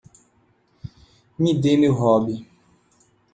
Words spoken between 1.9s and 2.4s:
robe!